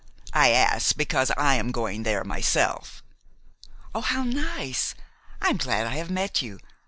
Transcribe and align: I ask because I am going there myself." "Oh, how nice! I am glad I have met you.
I 0.33 0.49
ask 0.49 0.97
because 0.97 1.29
I 1.37 1.53
am 1.53 1.69
going 1.69 2.01
there 2.01 2.23
myself." 2.23 3.03
"Oh, 3.93 4.01
how 4.01 4.23
nice! 4.23 4.95
I 5.39 5.49
am 5.49 5.57
glad 5.57 5.85
I 5.85 5.97
have 5.97 6.09
met 6.09 6.41
you. 6.41 6.59